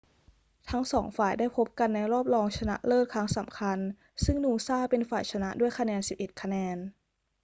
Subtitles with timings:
[0.69, 3.77] ทั้งสองฝ่ายได้พบกันในรอบรองชนะเลิศครั้งสำคัญ
[4.23, 6.77] ซึ่งนูซ่าเป็นฝ่ายชนะด้วยคะแนน 11 คะแนน